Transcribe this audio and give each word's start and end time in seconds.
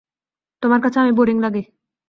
তোমার 0.63 0.79
কাছে 0.81 0.97
আমি 0.99 1.11
বোরিং 1.11 1.37
লাগি! 1.39 1.63